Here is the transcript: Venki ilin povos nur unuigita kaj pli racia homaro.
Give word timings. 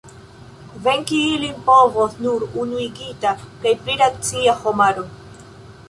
Venki 0.87 1.19
ilin 1.33 1.59
povos 1.67 2.15
nur 2.27 2.47
unuigita 2.65 3.35
kaj 3.45 3.77
pli 3.85 4.01
racia 4.05 4.61
homaro. 4.65 5.07